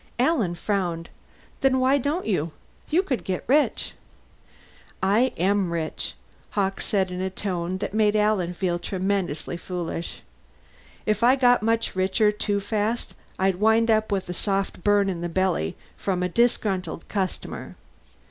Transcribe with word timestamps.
Alan 0.17 0.55
frowned. 0.55 1.09
"Then 1.59 1.79
why 1.79 1.99
don't 1.99 2.25
you? 2.25 2.53
You 2.89 3.03
could 3.03 3.23
get 3.23 3.43
rich!" 3.45 3.93
"I 5.03 5.31
am 5.37 5.71
rich," 5.71 6.15
Hawkes 6.53 6.87
said 6.87 7.11
in 7.11 7.21
a 7.21 7.29
tone 7.29 7.77
that 7.77 7.93
made 7.93 8.15
Alan 8.15 8.55
feel 8.55 8.79
tremendously 8.79 9.57
foolish. 9.57 10.23
"If 11.05 11.21
I 11.21 11.35
got 11.35 11.61
much 11.61 11.95
richer 11.95 12.31
too 12.31 12.59
fast 12.59 13.13
I'd 13.37 13.57
wind 13.57 13.91
up 13.91 14.11
with 14.11 14.27
a 14.27 14.33
soft 14.33 14.83
burn 14.83 15.07
in 15.07 15.21
the 15.21 15.29
belly 15.29 15.75
from 15.97 16.23
a 16.23 16.29
disgruntled 16.29 17.07
customer. 17.07 17.75